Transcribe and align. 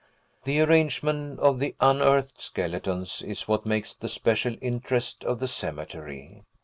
The 0.45 0.61
arrangement 0.61 1.39
of 1.39 1.59
the 1.59 1.75
unearthed 1.79 2.41
skeletons 2.41 3.21
is 3.21 3.47
what 3.47 3.67
makes 3.67 3.93
the 3.93 4.09
special 4.09 4.55
interest 4.59 5.23
of 5.23 5.39
the 5.39 5.47
cemetery. 5.47 6.41